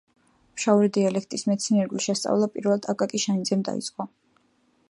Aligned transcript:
ფშაური 0.59 0.89
დიალექტის 0.97 1.45
მეცნიერული 1.51 2.03
შესწავლა 2.07 2.49
პირველად 2.57 2.91
აკაკი 2.95 3.25
შანიძემ 3.27 3.63
დაიწყო. 3.69 4.13